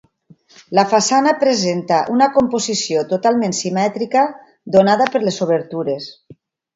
[0.77, 4.23] La façana presenta una composició totalment simètrica
[4.77, 6.09] donada per les obertures.